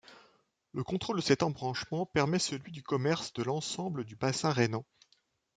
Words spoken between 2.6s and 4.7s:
du commerce de l'ensemble du bassin